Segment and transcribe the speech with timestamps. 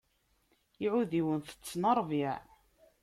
[0.85, 2.35] Iɛudiwen tetten ṛṛbiɛ.